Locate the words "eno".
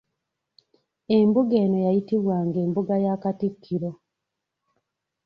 1.63-1.77